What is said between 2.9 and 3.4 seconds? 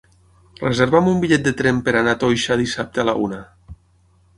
a la